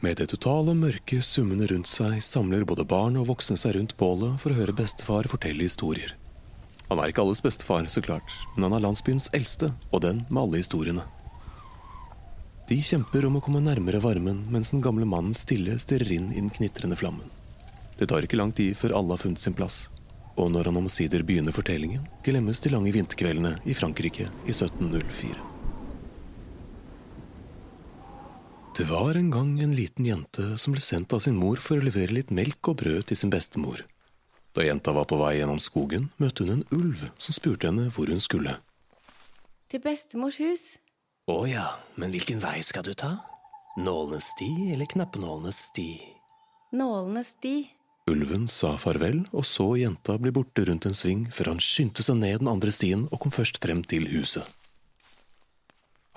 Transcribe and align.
Med 0.00 0.16
det 0.20 0.28
totale 0.30 0.76
mørke 0.78 1.18
summende 1.26 1.66
rundt 1.72 1.88
seg 1.90 2.20
samler 2.22 2.62
både 2.62 2.84
barn 2.86 3.16
og 3.18 3.26
voksne 3.32 3.56
seg 3.58 3.74
rundt 3.74 3.96
bålet 3.98 4.36
for 4.38 4.54
å 4.54 4.58
høre 4.60 4.76
bestefar 4.78 5.26
fortelle 5.26 5.66
historier. 5.66 6.12
Han 6.88 7.02
er 7.02 7.10
ikke 7.10 7.24
alles 7.24 7.42
bestefar, 7.42 7.88
så 7.90 8.00
klart, 8.04 8.30
men 8.54 8.68
han 8.68 8.78
er 8.78 8.84
landsbyens 8.86 9.26
eldste, 9.34 9.72
og 9.90 10.04
den 10.06 10.22
med 10.28 10.40
alle 10.44 10.62
historiene. 10.62 11.02
De 12.70 12.78
kjemper 12.84 13.26
om 13.26 13.40
å 13.40 13.42
komme 13.42 13.64
nærmere 13.64 13.98
varmen, 14.04 14.44
mens 14.52 14.70
den 14.70 14.84
gamle 14.84 15.08
mannen 15.08 15.34
stille 15.34 15.74
stirrer 15.82 16.14
inn 16.14 16.30
i 16.30 16.38
den 16.38 16.52
knitrende 16.54 16.96
flammen. 17.00 17.26
Det 17.98 18.06
tar 18.06 18.22
ikke 18.22 18.38
lang 18.38 18.54
tid 18.54 18.78
før 18.78 18.94
alle 19.00 19.16
har 19.16 19.24
funnet 19.24 19.42
sin 19.42 19.56
plass, 19.58 19.88
og 20.38 20.52
når 20.54 20.70
han 20.70 20.78
omsider 20.84 21.26
begynner 21.26 21.56
fortellingen, 21.56 22.06
glemmes 22.22 22.62
de 22.62 22.76
lange 22.76 22.94
vinterkveldene 22.94 23.56
i 23.66 23.74
Frankrike 23.74 24.30
i 24.46 24.54
1704. 24.54 25.47
Det 28.78 28.84
var 28.84 29.14
en 29.14 29.30
gang 29.30 29.60
en 29.60 29.72
liten 29.74 30.06
jente 30.06 30.44
som 30.62 30.70
ble 30.70 30.78
sendt 30.78 31.10
av 31.10 31.18
sin 31.18 31.34
mor 31.34 31.58
for 31.58 31.80
å 31.80 31.82
levere 31.82 32.14
litt 32.14 32.28
melk 32.30 32.68
og 32.70 32.76
brød 32.78 33.08
til 33.08 33.18
sin 33.18 33.30
bestemor. 33.32 33.80
Da 34.54 34.62
jenta 34.62 34.92
var 34.94 35.08
på 35.10 35.16
vei 35.18 35.32
gjennom 35.40 35.58
skogen, 35.58 36.04
møtte 36.22 36.44
hun 36.44 36.52
en 36.52 36.62
ulv 36.76 37.02
som 37.18 37.34
spurte 37.34 37.66
henne 37.66 37.88
hvor 37.96 38.06
hun 38.06 38.22
skulle. 38.22 38.52
Til 39.66 39.82
bestemors 39.82 40.38
hus. 40.38 40.62
Å 41.26 41.40
ja, 41.50 41.64
men 41.98 42.14
hvilken 42.14 42.38
vei 42.38 42.60
skal 42.62 42.86
du 42.86 42.92
ta? 42.94 43.16
Nålenes 43.82 44.30
sti 44.36 44.70
eller 44.76 44.86
knappenålenes 44.94 45.64
sti? 45.72 45.88
Nålenes 46.78 47.32
sti. 47.34 47.56
Ulven 48.06 48.46
sa 48.46 48.76
farvel 48.78 49.24
og 49.32 49.42
så 49.42 49.72
jenta 49.80 50.20
bli 50.22 50.30
borte 50.38 50.68
rundt 50.70 50.86
en 50.86 50.94
sving 50.94 51.26
før 51.34 51.56
han 51.56 51.64
skyndte 51.64 52.06
seg 52.06 52.20
ned 52.22 52.44
den 52.44 52.52
andre 52.54 52.70
stien 52.70 53.08
og 53.10 53.24
kom 53.26 53.34
først 53.34 53.58
frem 53.58 53.82
til 53.82 54.06
huset. 54.14 54.46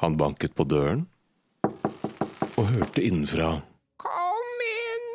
Han 0.06 0.22
banket 0.22 0.54
på 0.54 0.70
døren 0.70 1.08
og 2.62 2.70
hørte 2.70 3.02
innenfra 3.02 3.56
Kom 4.02 4.64
inn! 4.68 5.08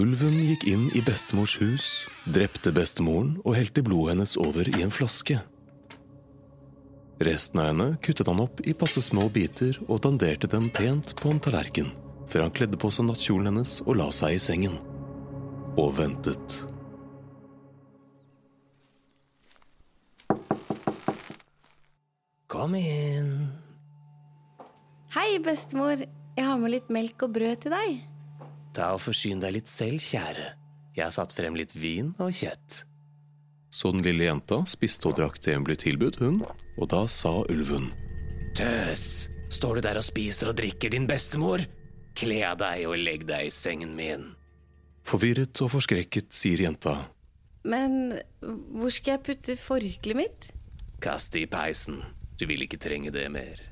Ulven 0.00 0.36
gikk 0.46 0.64
inn 0.70 0.86
i 0.96 1.02
bestemors 1.04 1.56
hus, 1.60 1.88
drepte 2.24 2.72
bestemoren 2.72 3.34
og 3.44 3.56
helte 3.58 3.84
blodet 3.84 4.14
hennes 4.14 4.36
over 4.40 4.68
i 4.70 4.84
en 4.84 4.92
flaske. 4.94 5.40
Resten 7.20 7.60
av 7.60 7.66
henne 7.68 7.88
kuttet 8.00 8.30
han 8.30 8.40
opp 8.40 8.62
i 8.64 8.72
passe 8.72 9.02
små 9.04 9.26
biter 9.34 9.76
og 9.88 10.00
danderte 10.06 10.48
dem 10.48 10.70
pent 10.72 11.12
på 11.20 11.34
en 11.34 11.42
tallerken, 11.44 11.90
før 12.30 12.46
han 12.46 12.54
kledde 12.56 12.80
på 12.80 12.88
seg 12.94 13.10
nattkjolen 13.10 13.50
hennes 13.50 13.74
og 13.84 13.98
la 14.00 14.08
seg 14.14 14.38
i 14.38 14.40
sengen. 14.40 14.78
Og 15.76 15.92
ventet. 15.98 16.62
Kom 22.50 22.72
inn. 22.78 23.50
Hei, 25.10 25.36
bestemor. 25.42 26.06
Jeg 26.38 26.46
har 26.46 26.60
med 26.60 26.72
litt 26.74 26.90
melk 26.92 27.26
og 27.26 27.34
brød 27.34 27.64
til 27.64 27.74
deg. 27.74 27.98
Ta 28.76 28.92
og 28.94 29.02
forsyn 29.02 29.42
deg 29.42 29.56
litt 29.58 29.70
selv, 29.70 30.02
kjære. 30.02 30.46
Jeg 30.96 31.04
har 31.06 31.14
satt 31.14 31.34
frem 31.34 31.56
litt 31.58 31.74
vin 31.78 32.12
og 32.22 32.32
kjøtt. 32.34 32.84
Så 33.70 33.92
den 33.94 34.02
lille 34.02 34.26
jenta 34.26 34.60
spiste 34.66 35.10
og 35.10 35.18
drakk 35.18 35.38
det 35.44 35.54
hun 35.54 35.66
ble 35.66 35.76
tilbudt, 35.78 36.18
hun, 36.22 36.40
og 36.78 36.90
da 36.90 37.04
sa 37.10 37.36
ulven. 37.50 37.90
Tøs, 38.58 39.30
står 39.52 39.78
du 39.78 39.86
der 39.86 40.00
og 40.00 40.06
spiser 40.06 40.50
og 40.50 40.58
drikker, 40.58 40.90
din 40.90 41.06
bestemor? 41.10 41.62
Kle 42.18 42.40
av 42.48 42.58
deg 42.62 42.86
og 42.90 42.98
legg 42.98 43.26
deg 43.28 43.46
i 43.46 43.54
sengen 43.54 43.94
min. 43.98 44.32
Forvirret 45.06 45.62
og 45.62 45.70
forskrekket 45.76 46.34
sier 46.34 46.66
jenta. 46.66 46.96
Men 47.62 48.18
hvor 48.40 48.90
skal 48.94 49.16
jeg 49.16 49.24
putte 49.26 49.56
forkleet 49.60 50.18
mitt? 50.18 50.50
Kast 51.02 51.34
det 51.34 51.46
i 51.46 51.50
peisen, 51.50 52.00
du 52.40 52.46
vil 52.50 52.66
ikke 52.66 52.80
trenge 52.80 53.12
det 53.14 53.26
mer. 53.32 53.62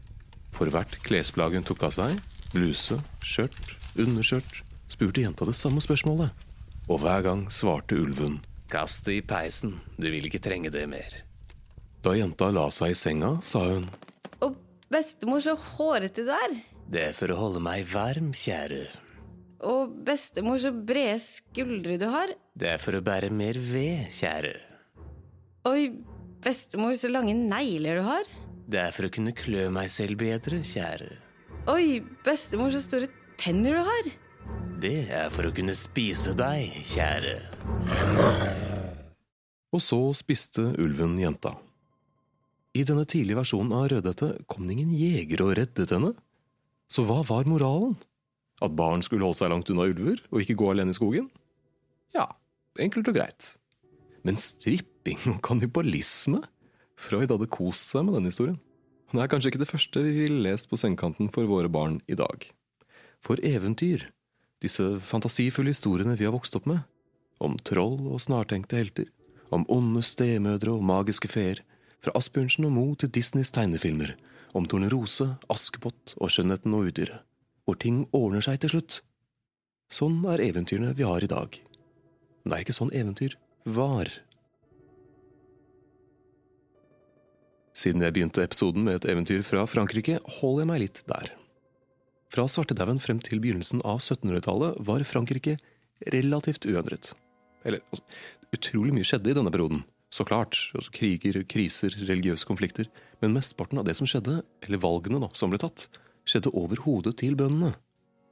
For 0.54 0.70
hvert 0.72 0.94
klesplagg 1.04 1.58
hun 1.58 1.66
tok 1.66 1.88
av 1.88 1.94
seg, 1.94 2.18
bluse, 2.54 2.98
skjørt, 3.24 3.74
underskjørt, 3.98 4.62
spurte 4.90 5.24
jenta 5.24 5.46
det 5.48 5.56
samme 5.58 5.82
spørsmålet. 5.84 6.46
Og 6.88 7.02
hver 7.02 7.24
gang 7.26 7.48
svarte 7.52 7.98
ulven 8.00 8.38
Kast 8.68 9.06
det 9.08 9.14
i 9.18 9.24
peisen, 9.24 9.78
du 9.96 10.08
vil 10.12 10.28
ikke 10.28 10.42
trenge 10.44 10.72
det 10.72 10.84
mer. 10.90 11.22
Da 12.04 12.12
jenta 12.16 12.50
la 12.52 12.66
seg 12.72 12.92
i 12.92 12.96
senga, 12.96 13.38
sa 13.44 13.64
hun 13.64 13.88
Og 14.44 14.56
bestemor, 14.92 15.40
så 15.44 15.56
hårete 15.56 16.24
du 16.26 16.32
er. 16.32 16.58
Det 16.88 17.06
er 17.10 17.16
for 17.16 17.32
å 17.32 17.38
holde 17.38 17.62
meg 17.64 17.88
varm, 17.88 18.30
kjære. 18.36 18.86
Og 19.68 19.96
bestemor, 20.06 20.60
så 20.62 20.70
brede 20.72 21.18
skuldre 21.24 21.96
du 22.00 22.06
har. 22.12 22.32
Det 22.56 22.70
er 22.76 22.80
for 22.80 22.96
å 22.96 23.04
bære 23.04 23.32
mer 23.34 23.58
ved, 23.58 24.06
kjære. 24.14 24.54
Oi, 25.68 25.88
bestemor, 26.44 26.94
så 26.96 27.10
lange 27.10 27.34
negler 27.36 28.00
du 28.00 28.06
har. 28.06 28.28
Det 28.68 28.80
er 28.84 28.92
for 28.94 29.08
å 29.08 29.12
kunne 29.12 29.34
klø 29.36 29.66
meg 29.72 29.88
selv 29.92 30.20
bedre, 30.20 30.60
kjære. 30.64 31.10
Oi, 31.68 32.00
bestemor, 32.24 32.70
så 32.72 32.80
store 32.80 33.10
tenner 33.36 33.74
du 33.76 33.84
har. 33.84 34.06
Det 34.80 35.02
er 35.12 35.26
for 35.28 35.44
å 35.44 35.52
kunne 35.52 35.74
spise 35.76 36.32
deg, 36.38 36.70
kjære. 36.94 37.34
Og 39.76 39.82
så 39.84 39.98
spiste 40.16 40.64
ulven 40.80 41.18
jenta. 41.20 41.52
I 42.72 42.86
denne 42.88 43.04
tidlige 43.04 43.36
versjonen 43.36 43.74
av 43.76 43.90
Rødhette 43.92 44.30
kom 44.48 44.64
det 44.64 44.78
ingen 44.78 44.94
jeger 44.96 45.42
og 45.44 45.52
reddet 45.58 45.92
henne. 45.92 46.14
Så 46.88 47.04
hva 47.04 47.18
var 47.28 47.48
moralen? 47.50 47.98
At 48.64 48.72
barn 48.78 49.04
skulle 49.04 49.28
holde 49.28 49.42
seg 49.42 49.52
langt 49.52 49.68
unna 49.68 49.90
ulver 49.90 50.22
og 50.30 50.40
ikke 50.40 50.56
gå 50.62 50.70
alene 50.72 50.94
i 50.94 50.96
skogen? 50.96 51.28
Ja, 52.16 52.30
enkelt 52.80 53.10
og 53.12 53.18
greit. 53.18 53.50
Men 54.24 54.40
stripping 54.40 55.20
og 55.34 55.42
kannibalisme? 55.44 56.40
Freud 56.98 57.28
hadde 57.28 57.50
kost 57.52 57.92
seg 57.92 58.08
med 58.08 58.16
denne 58.16 58.32
historien. 58.32 58.56
Det 59.08 59.22
er 59.24 59.30
kanskje 59.32 59.52
ikke 59.52 59.62
det 59.62 59.70
første 59.70 60.02
vi 60.04 60.12
ville 60.12 60.42
lest 60.44 60.68
på 60.68 60.76
sengekanten 60.76 61.30
for 61.32 61.48
våre 61.48 61.70
barn 61.72 61.96
i 62.06 62.16
dag. 62.18 62.44
For 63.24 63.40
eventyr, 63.40 64.04
disse 64.60 64.84
fantasifulle 65.00 65.72
historiene 65.72 66.16
vi 66.18 66.26
har 66.28 66.34
vokst 66.34 66.58
opp 66.58 66.68
med, 66.68 66.82
om 67.40 67.56
troll 67.64 67.96
og 68.10 68.20
snartenkte 68.20 68.76
helter, 68.76 69.08
om 69.54 69.64
onde 69.72 70.02
stemødre 70.04 70.74
og 70.74 70.84
magiske 70.84 71.30
feer, 71.32 71.62
fra 72.04 72.12
Asbjørnsen 72.18 72.68
og 72.68 72.74
Moe 72.76 72.98
til 73.00 73.10
Disneys 73.14 73.50
tegnefilmer, 73.54 74.12
om 74.56 74.68
Tornerose, 74.68 75.32
Askepott 75.50 76.14
og 76.18 76.30
Skjønnheten 76.32 76.76
og 76.76 76.90
udyret, 76.90 77.24
hvor 77.64 77.80
ting 77.80 78.04
ordner 78.16 78.44
seg 78.44 78.60
til 78.62 78.76
slutt. 78.76 79.00
Sånn 79.88 80.20
er 80.28 80.44
eventyrene 80.44 80.92
vi 80.96 81.06
har 81.08 81.24
i 81.24 81.30
dag. 81.30 81.56
Men 82.42 82.52
det 82.52 82.58
er 82.58 82.64
ikke 82.66 82.76
sånn 82.76 82.92
eventyr 82.96 83.38
var. 83.64 84.12
Siden 87.78 88.02
jeg 88.02 88.14
begynte 88.16 88.42
episoden 88.42 88.82
med 88.86 88.98
et 88.98 89.06
eventyr 89.12 89.44
fra 89.46 89.62
Frankrike, 89.70 90.16
holder 90.40 90.64
jeg 90.64 90.70
meg 90.70 90.80
litt 90.82 91.02
der. 91.06 91.30
Fra 92.34 92.48
svartedauden 92.50 92.98
frem 93.00 93.20
til 93.22 93.38
begynnelsen 93.42 93.84
av 93.86 94.00
1700-tallet 94.02 94.80
var 94.88 95.04
Frankrike 95.06 95.54
relativt 96.10 96.66
uendret. 96.66 97.12
Eller, 97.66 97.84
altså, 97.92 98.02
utrolig 98.54 98.96
mye 98.96 99.06
skjedde 99.06 99.30
i 99.30 99.36
denne 99.38 99.52
perioden. 99.54 99.84
Så 100.10 100.26
klart, 100.26 100.58
altså, 100.74 100.90
kriger, 100.94 101.38
kriser, 101.48 101.94
religiøse 102.08 102.48
konflikter. 102.48 102.90
Men 103.22 103.36
mesteparten 103.36 103.78
av 103.80 103.86
det 103.86 103.94
som 103.98 104.08
skjedde, 104.10 104.40
eller 104.66 104.82
valgene 104.82 105.22
da, 105.22 105.30
som 105.38 105.52
ble 105.52 105.60
tatt, 105.62 105.86
skjedde 106.28 106.52
over 106.58 106.82
hodet 106.84 107.14
til 107.22 107.38
bøndene. 107.38 107.76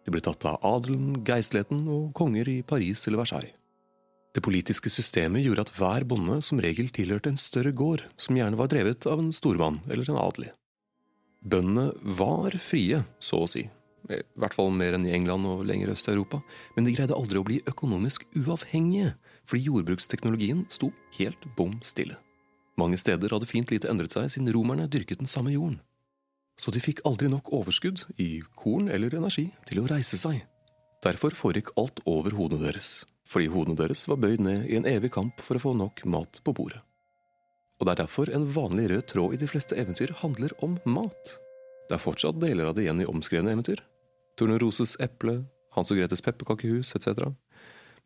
De 0.07 0.15
ble 0.15 0.23
tatt 0.23 0.45
av 0.47 0.59
adelen, 0.67 1.23
geistligheten 1.27 1.87
og 1.91 2.11
konger 2.19 2.51
i 2.51 2.61
Paris 2.67 3.07
eller 3.07 3.23
Versailles. 3.23 3.55
Det 4.37 4.43
politiske 4.45 4.91
systemet 4.93 5.47
gjorde 5.47 5.65
at 5.65 5.71
hver 5.79 6.05
bonde 6.05 6.43
som 6.45 6.61
regel 6.61 6.91
tilhørte 6.93 7.31
en 7.33 7.41
større 7.41 7.71
gård, 7.73 8.03
som 8.21 8.37
gjerne 8.37 8.59
var 8.61 8.69
drevet 8.69 9.07
av 9.09 9.23
en 9.23 9.31
stormann 9.33 9.79
eller 9.89 10.11
en 10.13 10.19
adelig. 10.21 10.51
Bøndene 11.41 11.87
var 12.19 12.53
frie, 12.61 13.01
så 13.17 13.41
å 13.47 13.49
si, 13.49 13.63
i 14.13 14.19
hvert 14.37 14.53
fall 14.53 14.69
mer 14.77 14.99
enn 14.99 15.07
i 15.09 15.15
England 15.17 15.49
og 15.49 15.65
lenger 15.65 15.95
øst 15.95 16.11
i 16.11 16.13
Europa, 16.13 16.43
men 16.77 16.85
de 16.85 16.93
greide 16.93 17.17
aldri 17.17 17.41
å 17.41 17.47
bli 17.49 17.59
økonomisk 17.65 18.29
uavhengige, 18.37 19.15
fordi 19.49 19.71
jordbruksteknologien 19.71 20.67
sto 20.69 20.93
helt 21.17 21.49
bom 21.57 21.79
stille. 21.81 22.21
Mange 22.77 23.01
steder 23.01 23.33
hadde 23.33 23.49
fint 23.49 23.73
lite 23.73 23.89
endret 23.89 24.13
seg 24.13 24.29
siden 24.29 24.53
romerne 24.53 24.85
dyrket 24.85 25.25
den 25.25 25.33
samme 25.33 25.57
jorden. 25.57 25.81
Så 26.61 26.77
de 26.77 26.85
fikk 26.85 27.01
aldri 27.09 27.33
nok 27.33 27.49
overskudd 27.57 28.05
i 28.21 28.43
korn 28.53 28.93
eller 28.93 29.17
energi 29.17 29.49
til 29.65 29.81
å 29.81 29.89
reise 29.89 30.21
seg. 30.21 30.43
Derfor 31.05 31.33
foregikk 31.33 31.73
alt 31.81 32.05
over 32.05 32.37
hodene 32.37 32.69
deres, 32.69 33.07
fordi 33.27 33.49
hodene 33.51 33.79
deres 33.79 34.05
var 34.09 34.21
bøyd 34.23 34.43
ned 34.45 34.69
i 34.71 34.77
en 34.79 34.87
evig 34.89 35.11
kamp 35.17 35.43
for 35.43 35.59
å 35.59 35.63
få 35.63 35.75
nok 35.79 36.05
mat 36.07 36.41
på 36.47 36.55
bordet. 36.57 36.83
Og 37.77 37.87
det 37.87 37.93
er 37.93 38.03
derfor 38.05 38.31
en 38.33 38.47
vanlig 38.55 38.87
rød 38.93 39.09
tråd 39.13 39.35
i 39.37 39.41
de 39.43 39.49
fleste 39.51 39.77
eventyr 39.77 40.15
handler 40.23 40.55
om 40.65 40.79
mat. 40.89 41.35
Det 41.89 41.99
er 41.99 42.03
fortsatt 42.03 42.41
deler 42.41 42.71
av 42.71 42.77
det 42.77 42.87
igjen 42.87 43.03
i 43.03 43.09
omskrevne 43.11 43.53
eventyr, 43.53 43.83
Torneroses 44.37 44.97
eple, 45.01 45.43
Hans 45.77 45.91
og 45.93 46.01
Gretes 46.01 46.23
pepperkakehus 46.25 46.95
etc. 46.97 47.29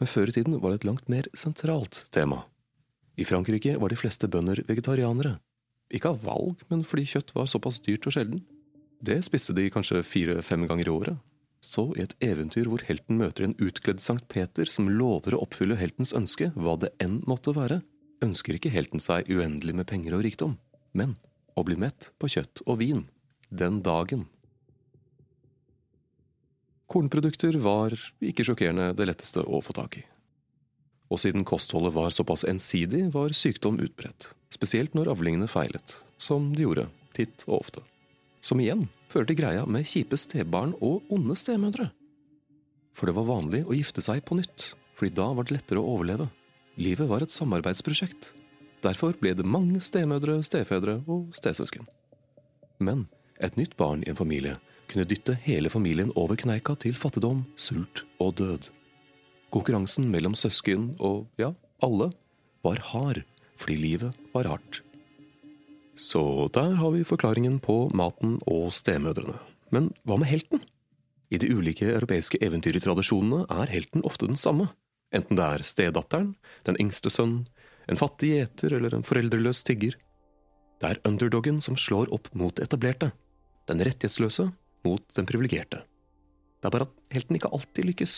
Men 0.00 0.10
før 0.10 0.30
i 0.30 0.34
tiden 0.34 0.58
var 0.62 0.72
det 0.72 0.80
et 0.80 0.88
langt 0.88 1.10
mer 1.12 1.28
sentralt 1.36 2.04
tema. 2.14 2.44
I 3.20 3.26
Frankrike 3.28 3.76
var 3.78 3.92
de 3.92 3.98
fleste 3.98 4.30
bønder 4.30 4.62
vegetarianere. 4.68 5.36
Ikke 5.90 6.12
av 6.12 6.22
valg, 6.24 6.62
men 6.70 6.84
fordi 6.86 7.06
kjøtt 7.12 7.34
var 7.34 7.50
såpass 7.50 7.80
dyrt 7.84 8.06
og 8.06 8.14
sjelden. 8.14 8.44
Det 9.02 9.18
spiste 9.26 9.54
de 9.56 9.68
kanskje 9.72 10.02
fire–fem 10.06 10.66
ganger 10.70 10.88
i 10.88 10.94
året. 10.94 11.18
Så 11.70 11.84
i 11.94 12.02
et 12.02 12.16
eventyr 12.24 12.66
hvor 12.66 12.82
helten 12.82 13.20
møter 13.20 13.46
en 13.46 13.54
utkledd 13.62 14.02
Sankt 14.02 14.26
Peter 14.32 14.66
som 14.66 14.88
lover 14.90 15.36
å 15.36 15.44
oppfylle 15.44 15.78
heltens 15.78 16.10
ønske, 16.16 16.50
hva 16.58 16.74
det 16.82 16.90
enn 17.02 17.20
måtte 17.30 17.54
være, 17.54 17.78
ønsker 18.24 18.56
ikke 18.58 18.72
helten 18.74 19.02
seg 19.02 19.30
uendelig 19.30 19.76
med 19.78 19.86
penger 19.90 20.16
og 20.18 20.24
rikdom, 20.26 20.56
men 20.98 21.14
å 21.54 21.62
bli 21.66 21.78
mett 21.78 22.10
på 22.18 22.30
kjøtt 22.34 22.64
og 22.66 22.80
vin. 22.82 23.04
Den 23.50 23.80
dagen 23.86 24.26
Kornprodukter 26.90 27.54
var 27.62 27.94
ikke 28.18 28.42
sjokkerende 28.48 28.88
det 28.98 29.06
letteste 29.06 29.44
å 29.46 29.60
få 29.62 29.74
tak 29.76 30.00
i. 30.00 30.02
Og 31.10 31.22
siden 31.22 31.46
kostholdet 31.46 31.94
var 31.94 32.10
såpass 32.14 32.42
ensidig, 32.50 33.04
var 33.14 33.30
sykdom 33.34 33.78
utbredt, 33.82 34.32
spesielt 34.50 34.96
når 34.98 35.12
avlingene 35.14 35.46
feilet, 35.50 36.00
som 36.18 36.50
de 36.54 36.66
gjorde 36.66 36.88
titt 37.14 37.46
og 37.46 37.60
ofte. 37.60 37.86
Som 38.40 38.60
igjen 38.62 38.86
fører 39.12 39.28
til 39.28 39.38
greia 39.40 39.64
med 39.68 39.88
kjipe 39.88 40.16
stebarn 40.20 40.72
og 40.80 41.06
onde 41.12 41.36
stemødre. 41.36 41.90
For 42.96 43.08
det 43.08 43.16
var 43.16 43.28
vanlig 43.28 43.62
å 43.66 43.76
gifte 43.76 44.02
seg 44.04 44.24
på 44.26 44.38
nytt, 44.38 44.72
fordi 44.96 45.14
da 45.16 45.28
var 45.36 45.46
det 45.46 45.56
lettere 45.58 45.82
å 45.82 45.94
overleve. 45.94 46.28
Livet 46.80 47.08
var 47.10 47.24
et 47.24 47.34
samarbeidsprosjekt. 47.34 48.32
Derfor 48.84 49.16
ble 49.20 49.34
det 49.36 49.44
mange 49.44 49.82
stemødre, 49.84 50.38
stefedre 50.46 50.98
og 51.04 51.34
stesøsken. 51.36 51.84
Men 52.80 53.06
et 53.40 53.56
nytt 53.60 53.76
barn 53.80 54.04
i 54.04 54.10
en 54.12 54.18
familie 54.18 54.56
kunne 54.90 55.06
dytte 55.08 55.36
hele 55.44 55.70
familien 55.70 56.10
over 56.18 56.38
kneika 56.40 56.74
til 56.80 56.96
fattigdom, 56.98 57.44
sult 57.60 58.04
og 58.18 58.34
død. 58.40 58.70
Konkurransen 59.54 60.08
mellom 60.10 60.34
søsken 60.38 60.94
og, 60.98 61.26
ja, 61.38 61.52
alle, 61.84 62.10
var 62.64 62.80
hard, 62.90 63.22
fordi 63.60 63.76
livet 63.80 64.30
var 64.34 64.48
hardt. 64.50 64.82
Så 66.00 66.48
der 66.56 66.78
har 66.80 66.92
vi 66.94 67.04
forklaringen 67.04 67.58
på 67.60 67.90
maten 67.92 68.38
og 68.48 68.70
stemødrene. 68.72 69.36
Men 69.74 69.90
hva 70.08 70.16
med 70.16 70.30
helten? 70.30 70.62
I 71.30 71.38
de 71.38 71.50
ulike 71.52 71.90
europeiske 71.92 72.40
eventyrtradisjonene 72.42 73.44
er 73.52 73.70
helten 73.70 74.02
ofte 74.08 74.26
den 74.26 74.38
samme, 74.40 74.70
enten 75.14 75.36
det 75.38 75.44
er 75.44 75.66
stedatteren, 75.66 76.32
den 76.66 76.78
yngste 76.80 77.12
sønnen, 77.12 77.44
en 77.90 78.00
fattig 78.00 78.32
gjeter 78.32 78.78
eller 78.78 78.96
en 78.96 79.04
foreldreløs 79.06 79.60
tigger. 79.66 79.98
Det 80.80 80.88
er 80.88 81.02
underdoggen 81.06 81.60
som 81.60 81.76
slår 81.76 82.10
opp 82.16 82.30
mot 82.32 82.62
etablerte, 82.64 83.10
den 83.68 83.84
rettighetsløse 83.84 84.48
mot 84.86 85.04
den 85.16 85.28
privilegerte. 85.28 85.82
Det 86.60 86.68
er 86.68 86.74
bare 86.74 86.88
at 86.88 86.96
helten 87.12 87.36
ikke 87.36 87.52
alltid 87.52 87.90
lykkes, 87.90 88.16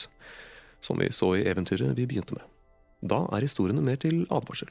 som 0.82 1.02
vi 1.02 1.11
så 1.14 1.34
i 1.38 1.44
eventyret 1.50 1.99
vi 1.99 2.06
begynte 2.06 2.38
med. 2.38 2.46
Da 3.02 3.25
er 3.34 3.43
historiene 3.43 3.82
mer 3.82 3.99
til 3.99 4.23
advarsel. 4.31 4.70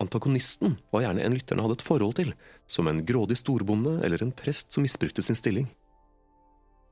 Antagonisten 0.00 0.78
var 0.94 1.04
gjerne 1.04 1.26
en 1.26 1.36
lytterne 1.36 1.66
hadde 1.66 1.76
et 1.78 1.84
forhold 1.84 2.16
til, 2.16 2.32
som 2.66 2.88
en 2.88 3.02
grådig 3.06 3.36
storbonde 3.40 3.98
eller 4.06 4.22
en 4.24 4.32
prest 4.32 4.72
som 4.72 4.84
misbrukte 4.86 5.22
sin 5.22 5.38
stilling. 5.38 5.68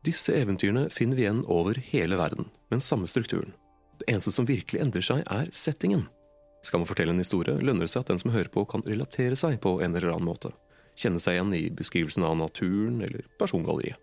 Disse 0.05 0.35
eventyrene 0.37 0.87
finner 0.95 1.19
vi 1.19 1.25
igjen 1.25 1.43
over 1.49 1.81
hele 1.91 2.21
verden, 2.21 2.51
med 2.69 2.79
den 2.79 2.85
samme 2.85 3.09
strukturen. 3.11 3.57
Det 3.99 4.07
eneste 4.13 4.33
som 4.35 4.47
virkelig 4.47 4.83
endrer 4.85 5.05
seg, 5.05 5.25
er 5.27 5.51
settingen. 5.57 6.07
Skal 6.63 6.83
man 6.83 6.91
fortelle 6.91 7.15
en 7.15 7.25
historie, 7.25 7.57
lønner 7.59 7.89
det 7.89 7.93
seg 7.95 8.05
at 8.05 8.13
den 8.13 8.21
som 8.21 8.35
hører 8.35 8.53
på, 8.53 8.67
kan 8.69 8.85
relatere 8.87 9.39
seg 9.39 9.59
på 9.65 9.79
en 9.83 9.97
eller 9.97 10.13
annen 10.13 10.29
måte 10.29 10.53
kjenne 10.99 11.23
seg 11.23 11.37
igjen 11.37 11.55
i 11.55 11.65
beskrivelsen 11.75 12.27
av 12.27 12.37
naturen 12.39 13.01
eller 13.05 13.27
persongalleriet. 13.39 13.99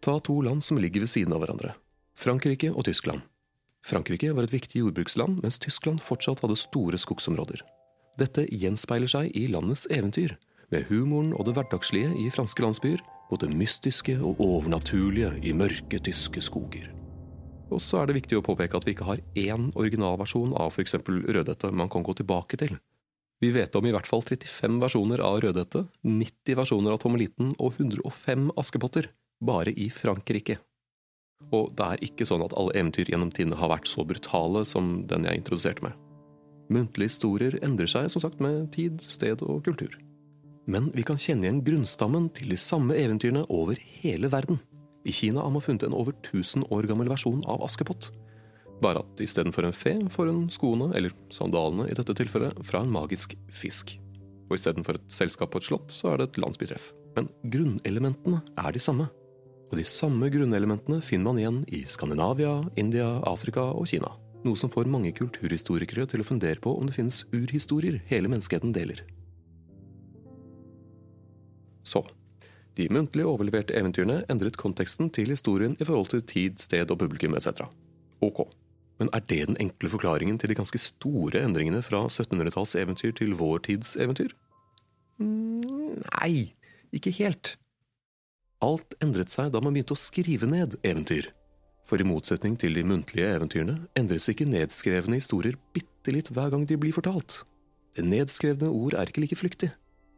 Ta 0.00 0.18
to 0.22 0.36
land 0.46 0.62
som 0.64 0.78
ligger 0.78 1.02
ved 1.02 1.10
siden 1.10 1.34
av 1.34 1.42
hverandre. 1.42 1.74
Frankrike 2.18 2.70
og 2.70 2.86
Tyskland. 2.86 3.24
Frankrike 3.86 4.30
var 4.34 4.46
et 4.46 4.54
viktig 4.54 4.82
jordbruksland, 4.82 5.40
mens 5.42 5.58
Tyskland 5.62 6.02
fortsatt 6.02 6.42
hadde 6.44 6.58
store 6.58 6.98
skogsområder. 6.98 7.62
Dette 8.18 8.48
gjenspeiler 8.50 9.10
seg 9.10 9.30
i 9.38 9.46
landets 9.52 9.86
eventyr, 9.94 10.34
med 10.72 10.88
humoren 10.90 11.30
og 11.36 11.46
det 11.46 11.54
hverdagslige 11.56 12.10
i 12.18 12.28
franske 12.34 12.64
landsbyer 12.64 13.02
mot 13.30 13.40
det 13.40 13.50
mystiske 13.52 14.16
og 14.18 14.40
overnaturlige 14.42 15.30
i 15.46 15.54
mørke 15.56 16.00
tyske 16.02 16.42
skoger. 16.44 16.88
Og 17.68 17.82
så 17.84 18.00
er 18.00 18.08
det 18.08 18.16
viktig 18.18 18.38
å 18.38 18.44
påpeke 18.44 18.78
at 18.78 18.86
vi 18.88 18.94
ikke 18.96 19.06
har 19.06 19.22
én 19.36 19.68
originalversjon 19.76 20.54
av 20.56 20.72
f.eks. 20.72 20.96
Rødhette 21.04 21.70
man 21.70 21.90
kan 21.92 22.04
gå 22.06 22.16
tilbake 22.18 22.58
til. 22.60 22.78
Vi 23.38 23.52
vet 23.54 23.76
om 23.78 23.86
i 23.86 23.92
hvert 23.94 24.08
fall 24.08 24.24
35 24.24 24.80
versjoner 24.82 25.22
av 25.22 25.38
Rødhette, 25.44 25.84
90 26.02 26.58
versjoner 26.58 26.96
av 26.96 27.02
Tommeliten 27.04 27.52
og 27.60 27.78
105 27.78 28.50
Askepotter, 28.58 29.12
bare 29.38 29.70
i 29.70 29.86
Frankrike. 29.94 30.58
Og 31.54 31.70
det 31.78 31.86
er 31.86 32.04
ikke 32.08 32.26
sånn 32.26 32.42
at 32.42 32.56
alle 32.58 32.74
eventyr 32.74 33.12
gjennom 33.12 33.30
tidene 33.30 33.60
har 33.60 33.70
vært 33.70 33.86
så 33.86 34.02
brutale 34.08 34.64
som 34.66 35.04
den 35.06 35.28
jeg 35.28 35.44
introduserte 35.44 35.86
med. 35.86 36.07
Muntlige 36.68 37.12
historier 37.12 37.58
endrer 37.64 37.88
seg 37.88 38.10
som 38.12 38.22
sagt 38.24 38.42
med 38.44 38.68
tid, 38.74 39.00
sted 39.00 39.42
og 39.46 39.64
kultur. 39.64 39.94
Men 40.68 40.90
vi 40.92 41.04
kan 41.06 41.20
kjenne 41.20 41.46
igjen 41.46 41.64
grunnstammen 41.64 42.28
til 42.36 42.52
de 42.52 42.60
samme 42.60 42.96
eventyrene 42.98 43.46
over 43.48 43.78
hele 44.02 44.28
verden. 44.32 44.60
I 45.08 45.14
Kina 45.16 45.40
har 45.40 45.52
man 45.54 45.64
funnet 45.64 45.86
en 45.86 45.96
over 45.96 46.12
1000 46.12 46.66
år 46.74 46.90
gammel 46.90 47.08
versjon 47.08 47.40
av 47.48 47.62
Askepott, 47.64 48.10
bare 48.82 49.02
at 49.02 49.22
istedenfor 49.22 49.66
en 49.66 49.74
fe 49.74 49.94
får 50.12 50.30
hun 50.30 50.44
skoene, 50.54 50.92
eller 50.96 51.14
sandalene 51.34 51.88
i 51.90 51.96
dette 51.98 52.14
tilfellet, 52.14 52.58
fra 52.66 52.82
en 52.84 52.92
magisk 52.92 53.34
fisk. 53.50 53.96
Og 54.48 54.54
istedenfor 54.56 54.98
et 54.98 55.10
selskap 55.12 55.52
på 55.52 55.60
et 55.60 55.68
slott, 55.68 55.90
så 55.92 56.12
er 56.12 56.20
det 56.20 56.28
et 56.28 56.40
landsbytreff. 56.44 56.92
Men 57.16 57.28
grunnelementene 57.50 58.40
er 58.60 58.74
de 58.74 58.82
samme. 58.82 59.08
Og 59.68 59.76
de 59.76 59.84
samme 59.84 60.30
grunnelementene 60.32 61.02
finner 61.04 61.28
man 61.28 61.42
igjen 61.42 61.58
i 61.74 61.82
Skandinavia, 61.90 62.54
India, 62.80 63.18
Afrika 63.28 63.66
og 63.74 63.90
Kina. 63.90 64.14
Noe 64.46 64.58
som 64.58 64.70
får 64.70 64.90
mange 64.90 65.12
kulturhistorikere 65.16 66.06
til 66.10 66.22
å 66.22 66.26
fundere 66.26 66.62
på 66.62 66.74
om 66.78 66.86
det 66.88 66.96
finnes 66.96 67.24
urhistorier 67.34 68.00
hele 68.10 68.30
menneskeheten 68.30 68.74
deler. 68.76 69.02
Så, 71.88 72.04
de 72.78 72.86
muntlig 72.92 73.24
overleverte 73.26 73.74
eventyrene 73.74 74.20
endret 74.30 74.58
konteksten 74.60 75.10
til 75.14 75.32
historien 75.32 75.74
i 75.80 75.86
forhold 75.88 76.12
til 76.12 76.22
tid, 76.22 76.58
sted 76.62 76.90
og 76.92 77.00
publikum 77.00 77.34
etc. 77.38 77.64
Ok, 78.22 78.44
men 79.00 79.10
er 79.14 79.24
det 79.30 79.40
den 79.48 79.58
enkle 79.62 79.90
forklaringen 79.90 80.38
til 80.38 80.52
de 80.52 80.58
ganske 80.58 80.80
store 80.82 81.42
endringene 81.46 81.80
fra 81.86 82.04
1700-talls 82.06 82.76
eventyr 82.78 83.14
til 83.18 83.34
vår 83.38 83.64
tids 83.70 83.96
eventyr? 83.96 84.34
Mm, 85.18 85.98
nei, 86.04 86.52
ikke 86.94 87.14
helt. 87.18 87.56
Alt 88.62 88.94
endret 89.02 89.30
seg 89.30 89.52
da 89.54 89.62
man 89.62 89.74
begynte 89.74 89.94
å 89.94 89.98
skrive 89.98 90.48
ned 90.50 90.78
eventyr. 90.82 91.30
For 91.88 92.00
i 92.00 92.04
motsetning 92.04 92.58
til 92.60 92.76
de 92.76 92.84
muntlige 92.84 93.30
eventyrene 93.32 93.78
endres 93.96 94.28
ikke 94.28 94.48
nedskrevne 94.48 95.16
historier 95.16 95.56
bitte 95.72 96.12
litt 96.12 96.28
hver 96.34 96.52
gang 96.52 96.66
de 96.68 96.76
blir 96.80 96.92
fortalt. 96.92 97.42
Det 97.96 98.04
nedskrevne 98.04 98.68
ord 98.68 98.94
er 98.98 99.08
ikke 99.08 99.22
like 99.24 99.38
flyktig, 99.40 99.70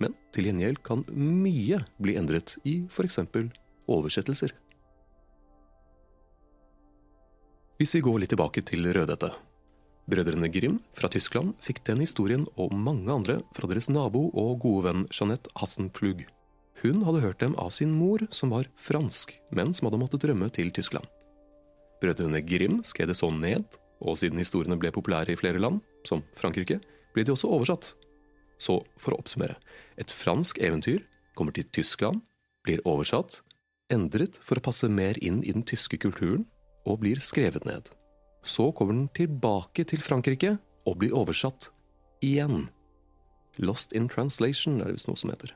men 0.03 0.17
til 0.35 0.49
gjengjeld 0.49 0.81
kan 0.87 1.05
mye 1.15 1.79
bli 2.03 2.17
endret 2.19 2.57
i 2.67 2.81
for 2.91 3.07
eksempel 3.07 3.47
oversettelser. 3.91 4.53
Hvis 7.81 7.95
vi 7.97 8.03
går 8.05 8.19
litt 8.21 8.35
tilbake 8.35 8.61
til 8.67 8.91
Rødhette. 8.93 9.31
Brødrene 10.11 10.51
Grim 10.53 10.81
fra 10.99 11.09
Tyskland 11.13 11.55
fikk 11.63 11.85
den 11.87 12.03
historien 12.03 12.45
og 12.59 12.75
mange 12.75 13.09
andre 13.15 13.39
fra 13.57 13.71
deres 13.71 13.89
nabo 13.89 14.27
og 14.35 14.59
gode 14.65 14.89
venn 14.89 15.07
Jeanette 15.15 15.53
Hassenflug. 15.61 16.27
Hun 16.83 17.07
hadde 17.07 17.23
hørt 17.23 17.41
dem 17.41 17.55
av 17.61 17.71
sin 17.77 17.95
mor, 17.95 18.27
som 18.35 18.51
var 18.53 18.69
fransk, 18.75 19.37
men 19.55 19.73
som 19.77 19.87
hadde 19.87 20.03
måttet 20.03 20.27
rømme 20.29 20.51
til 20.53 20.73
Tyskland. 20.75 21.07
Brødrene 22.01 22.41
Grim 22.47 22.81
skrev 22.85 23.11
det 23.11 23.19
så 23.19 23.31
ned, 23.35 23.65
og 24.01 24.17
siden 24.19 24.41
historiene 24.41 24.79
ble 24.81 24.93
populære 24.95 25.35
i 25.35 25.39
flere 25.39 25.61
land, 25.61 25.81
som 26.09 26.23
Frankrike, 26.39 26.81
ble 27.15 27.25
de 27.27 27.35
også 27.35 27.51
oversatt. 27.53 27.93
Så 28.61 28.81
for 29.01 29.15
å 29.15 29.21
oppsummere, 29.21 29.59
et 30.01 30.13
fransk 30.13 30.61
eventyr 30.65 31.05
kommer 31.37 31.55
til 31.57 31.69
Tyskland, 31.73 32.23
blir 32.65 32.83
oversatt, 32.89 33.41
endret 33.93 34.39
for 34.45 34.61
å 34.61 34.65
passe 34.65 34.89
mer 34.89 35.19
inn 35.25 35.43
i 35.45 35.53
den 35.53 35.65
tyske 35.67 36.01
kulturen, 36.01 36.47
og 36.89 37.03
blir 37.03 37.21
skrevet 37.21 37.67
ned. 37.69 37.91
Så 38.43 38.71
kommer 38.73 38.97
den 38.97 39.09
tilbake 39.17 39.85
til 39.85 40.01
Frankrike 40.01 40.57
og 40.89 41.01
blir 41.03 41.13
oversatt 41.17 41.69
igjen. 42.25 42.69
Lost 43.61 43.93
in 43.93 44.09
translation 44.09 44.81
er 44.81 44.89
det 44.89 44.97
visst 44.97 45.11
noe 45.11 45.21
som 45.21 45.33
heter. 45.33 45.53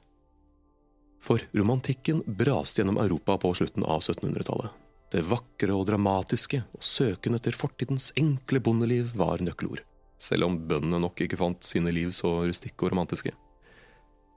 For 1.24 1.40
romantikken 1.56 2.20
braste 2.26 2.82
gjennom 2.82 3.00
Europa 3.00 3.38
på 3.40 3.54
slutten 3.56 3.86
av 3.88 4.02
1700-tallet. 4.04 4.83
Det 5.14 5.22
vakre 5.22 5.70
og 5.70 5.84
dramatiske 5.86 6.58
og 6.74 6.82
søken 6.82 7.36
etter 7.36 7.54
fortidens 7.54 8.08
enkle 8.18 8.58
bondeliv 8.58 9.12
var 9.14 9.38
nøkkelord, 9.46 9.84
selv 10.18 10.48
om 10.48 10.56
bøndene 10.66 10.98
nok 11.04 11.22
ikke 11.22 11.38
fant 11.38 11.62
sine 11.62 11.92
liv 11.94 12.10
så 12.16 12.40
rustikke 12.42 12.82
og 12.82 12.90
romantiske. 12.96 13.30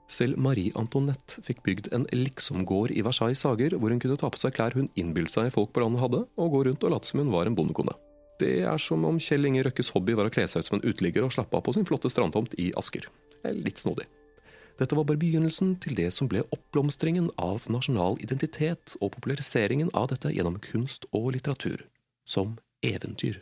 Selv 0.08 0.38
Marie 0.38 0.70
Antoinette 0.78 1.42
fikk 1.44 1.64
bygd 1.66 1.90
en 1.92 2.06
liksomgård 2.14 2.94
i 2.94 3.02
Versailles 3.02 3.42
hager, 3.42 3.74
hvor 3.74 3.90
hun 3.90 3.98
kunne 4.04 4.20
ta 4.22 4.30
på 4.30 4.38
seg 4.38 4.54
klær 4.54 4.76
hun 4.78 4.86
innbilte 4.94 5.34
seg 5.34 5.50
folk 5.52 5.74
på 5.74 5.82
landet 5.82 6.04
hadde, 6.04 6.22
og 6.38 6.54
gå 6.54 6.62
rundt 6.68 6.86
og 6.86 6.94
late 6.94 7.10
som 7.10 7.24
hun 7.24 7.34
var 7.34 7.50
en 7.50 7.58
bondekone. 7.58 7.98
Det 8.38 8.60
er 8.62 8.78
som 8.78 9.02
om 9.04 9.18
Kjell 9.18 9.50
Inge 9.50 9.66
Røkkes 9.66 9.90
hobby 9.96 10.14
var 10.14 10.30
å 10.30 10.32
kle 10.32 10.46
seg 10.46 10.62
ut 10.62 10.70
som 10.70 10.78
en 10.78 10.86
uteligger 10.86 11.26
og 11.26 11.34
slappe 11.34 11.58
av 11.58 11.66
på 11.66 11.74
sin 11.74 11.88
flotte 11.90 12.06
strandtomt 12.06 12.54
i 12.62 12.70
Asker. 12.78 13.10
Litt 13.50 13.82
snodig. 13.82 14.06
Dette 14.78 14.94
var 14.94 15.08
bare 15.08 15.18
begynnelsen 15.18 15.74
til 15.82 15.96
det 15.98 16.12
som 16.14 16.30
ble 16.30 16.44
oppblomstringen 16.54 17.32
av 17.42 17.66
nasjonal 17.72 18.18
identitet 18.22 18.94
og 19.02 19.12
populariseringen 19.16 19.90
av 19.98 20.12
dette 20.12 20.30
gjennom 20.34 20.60
kunst 20.62 21.08
og 21.10 21.32
litteratur, 21.34 21.82
som 22.22 22.56
eventyr. 22.86 23.40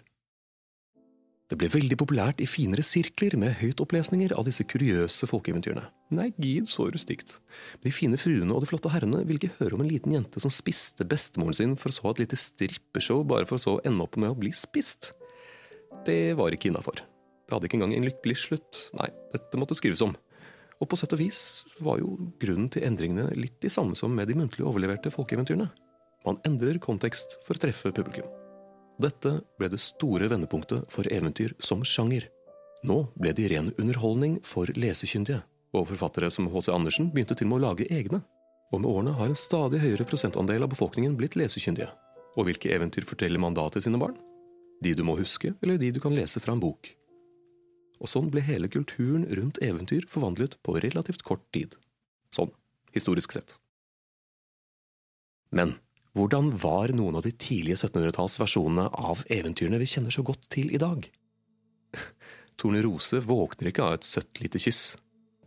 Det 1.46 1.54
ble 1.60 1.68
veldig 1.70 1.94
populært 2.00 2.40
i 2.42 2.46
finere 2.50 2.82
sirkler 2.82 3.36
med 3.38 3.52
høytopplesninger 3.60 4.32
av 4.34 4.48
disse 4.48 4.64
kuriøse 4.66 5.28
folkeeventyrene. 5.30 5.84
Nei, 6.16 6.32
gid, 6.42 6.66
så 6.66 6.88
rustikt. 6.90 7.36
De 7.84 7.92
fine 7.94 8.18
fruene 8.18 8.50
og 8.54 8.64
de 8.64 8.70
flotte 8.70 8.90
herrene 8.90 9.20
ville 9.28 9.38
ikke 9.38 9.60
høre 9.60 9.76
om 9.76 9.84
en 9.84 9.90
liten 9.92 10.16
jente 10.16 10.42
som 10.42 10.50
spiste 10.50 11.06
bestemoren 11.06 11.54
sin 11.54 11.76
for 11.78 11.94
så 11.94 12.10
et 12.10 12.24
lite 12.24 12.38
strippeshow 12.40 13.22
bare 13.28 13.46
for 13.46 13.62
så 13.62 13.76
å 13.76 13.84
ende 13.86 14.02
opp 14.02 14.18
med 14.18 14.32
å 14.32 14.38
bli 14.40 14.50
spist. 14.56 15.12
Det 16.08 16.34
var 16.38 16.54
ikke 16.54 16.72
innafor. 16.72 17.04
Det 17.46 17.54
hadde 17.54 17.70
ikke 17.70 17.78
engang 17.78 17.94
en 17.94 18.08
lykkelig 18.08 18.40
slutt. 18.42 18.82
Nei, 18.98 19.12
dette 19.30 19.60
måtte 19.60 19.78
skrives 19.78 20.02
om. 20.02 20.16
Og 20.80 20.90
på 20.90 20.98
sett 21.00 21.14
og 21.16 21.20
vis 21.20 21.40
var 21.80 22.00
jo 22.02 22.16
grunnen 22.40 22.68
til 22.72 22.84
endringene 22.84 23.30
litt 23.38 23.56
de 23.62 23.70
samme 23.72 23.96
som 23.96 24.12
med 24.12 24.28
de 24.28 24.36
muntlig 24.36 24.66
overleverte 24.66 25.12
folkeeventyrene. 25.14 25.70
Man 26.26 26.40
endrer 26.44 26.80
kontekst 26.82 27.38
for 27.46 27.56
å 27.56 27.62
treffe 27.62 27.92
publikum. 27.94 28.26
Dette 29.00 29.38
ble 29.60 29.68
det 29.72 29.80
store 29.80 30.28
vendepunktet 30.32 30.88
for 30.92 31.08
eventyr 31.12 31.54
som 31.60 31.84
sjanger. 31.84 32.28
Nå 32.86 33.02
ble 33.16 33.32
de 33.36 33.48
ren 33.52 33.72
underholdning 33.76 34.38
for 34.44 34.70
lesekyndige, 34.76 35.42
og 35.76 35.88
forfattere 35.90 36.30
som 36.32 36.48
H.C. 36.52 36.70
Andersen 36.72 37.10
begynte 37.12 37.36
til 37.36 37.48
med 37.48 37.60
å 37.60 37.68
lage 37.68 37.88
egne. 37.92 38.22
Og 38.72 38.82
med 38.82 38.90
årene 38.90 39.14
har 39.16 39.30
en 39.30 39.38
stadig 39.38 39.80
høyere 39.84 40.06
prosentandel 40.08 40.64
av 40.66 40.72
befolkningen 40.72 41.16
blitt 41.18 41.36
lesekyndige. 41.38 41.88
Og 42.36 42.48
hvilke 42.48 42.72
eventyr 42.74 43.06
forteller 43.08 43.40
man 43.40 43.56
da 43.56 43.68
til 43.72 43.84
sine 43.84 44.00
barn? 44.00 44.16
De 44.82 44.92
du 44.96 45.04
må 45.06 45.16
huske, 45.16 45.54
eller 45.62 45.78
de 45.80 45.92
du 45.94 46.00
kan 46.02 46.16
lese 46.16 46.42
fra 46.42 46.56
en 46.56 46.60
bok? 46.60 46.90
Og 48.00 48.10
sånn 48.10 48.30
ble 48.32 48.42
hele 48.44 48.68
kulturen 48.72 49.24
rundt 49.38 49.60
eventyr 49.64 50.06
forvandlet 50.10 50.58
på 50.66 50.76
relativt 50.82 51.24
kort 51.26 51.44
tid. 51.54 51.76
Sånn, 52.34 52.52
historisk 52.96 53.36
sett. 53.36 53.56
Men 55.54 55.76
hvordan 56.16 56.50
var 56.62 56.92
noen 56.96 57.18
av 57.18 57.26
de 57.26 57.32
tidlige 57.32 57.78
1700-tallsversjonene 57.78 58.88
av 58.88 59.22
eventyrene 59.32 59.80
vi 59.80 59.88
kjenner 59.90 60.14
så 60.14 60.24
godt 60.26 60.48
til 60.52 60.72
i 60.74 60.80
dag? 60.80 61.04
Tornerose 62.60 63.20
våkner 63.24 63.70
ikke 63.70 63.84
av 63.84 63.98
et 63.98 64.08
søtt 64.08 64.40
lite 64.40 64.60
kyss. 64.62 64.96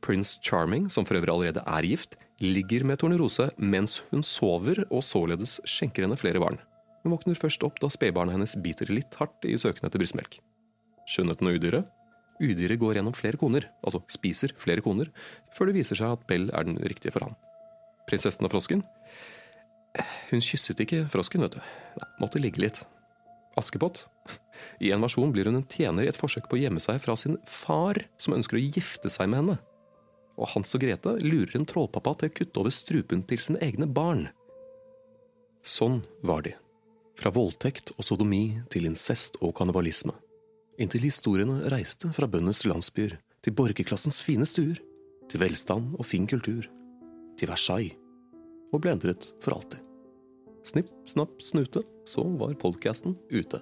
Prince 0.05 0.37
Charming, 0.45 0.87
som 0.93 1.05
for 1.05 1.17
øvrig 1.19 1.33
allerede 1.33 1.65
er 1.65 1.87
gift, 1.89 2.15
ligger 2.39 2.85
med 2.87 3.01
Tornerose 3.01 3.49
mens 3.57 3.99
hun 4.11 4.23
sover 4.23 4.85
og 4.87 5.03
således 5.03 5.57
skjenker 5.67 6.05
henne 6.05 6.19
flere 6.19 6.41
barn. 6.41 6.61
Hun 7.03 7.15
våkner 7.15 7.39
først 7.39 7.63
opp 7.67 7.79
da 7.81 7.89
spedbarnet 7.91 8.37
hennes 8.37 8.55
biter 8.63 8.91
litt 8.93 9.15
hardt 9.19 9.47
i 9.47 9.57
søken 9.59 9.87
etter 9.87 10.01
brystmelk. 10.01 10.39
Skjønnheten 11.09 11.49
og 11.49 11.57
udyret 11.57 11.98
Udyret 12.39 12.79
går 12.79 12.95
gjennom 12.95 13.15
flere 13.15 13.39
koner, 13.39 13.65
altså 13.83 13.99
spiser 14.11 14.53
flere 14.59 14.83
koner, 14.83 15.09
før 15.55 15.69
det 15.69 15.79
viser 15.81 15.99
seg 15.99 16.15
at 16.15 16.23
Bell 16.29 16.47
er 16.55 16.67
den 16.67 16.77
riktige 16.79 17.11
for 17.11 17.27
han. 17.27 17.35
Prinsessen 18.07 18.47
og 18.47 18.53
frosken? 18.53 18.85
Hun 20.29 20.43
kysset 20.45 20.79
ikke 20.79 21.03
frosken, 21.11 21.43
vet 21.43 21.57
du. 21.57 21.59
Nei, 21.99 22.07
måtte 22.21 22.39
ligge 22.39 22.63
litt. 22.63 22.79
Askepott? 23.59 24.05
I 24.79 24.93
en 24.95 25.03
versjon 25.03 25.33
blir 25.35 25.49
hun 25.49 25.59
en 25.59 25.67
tjener 25.67 26.05
i 26.05 26.11
et 26.11 26.19
forsøk 26.19 26.47
på 26.47 26.55
å 26.55 26.61
gjemme 26.61 26.79
seg 26.83 27.01
fra 27.03 27.17
sin 27.19 27.35
far, 27.49 27.99
som 28.21 28.37
ønsker 28.37 28.55
å 28.55 28.63
gifte 28.63 29.11
seg 29.11 29.31
med 29.31 29.41
henne. 29.41 29.57
Og 30.39 30.47
Hans 30.53 30.71
og 30.77 30.85
Grete 30.85 31.17
lurer 31.19 31.57
en 31.59 31.67
trollpappa 31.67 32.15
til 32.21 32.31
å 32.31 32.35
kutte 32.39 32.63
over 32.63 32.71
strupen 32.71 33.25
til 33.27 33.43
sine 33.43 33.59
egne 33.65 33.89
barn. 33.91 34.29
Sånn 35.65 35.99
var 36.23 36.47
de. 36.47 36.55
Fra 37.19 37.33
voldtekt 37.35 37.91
og 37.97 38.07
sodomi 38.07 38.61
til 38.71 38.87
incest 38.87 39.35
og 39.43 39.57
kannibalisme 39.59 40.15
inntil 40.79 41.05
historiene 41.07 41.69
reiste 41.73 42.09
fra 42.15 42.27
bøndenes 42.29 42.63
landsbyer 42.67 43.17
til 43.43 43.55
borgerklassens 43.55 44.21
fine 44.23 44.47
stuer, 44.47 44.79
til 45.29 45.41
velstand 45.43 45.93
og 45.99 46.07
fin 46.07 46.25
kultur, 46.27 46.65
til 47.39 47.51
Versailles, 47.51 47.95
og 48.73 48.83
ble 48.83 48.95
endret 48.95 49.31
for 49.43 49.57
alltid. 49.57 49.83
Snipp, 50.67 50.89
snapp, 51.09 51.37
snute, 51.41 51.83
så 52.07 52.23
var 52.39 52.57
podkasten 52.59 53.15
ute. 53.31 53.61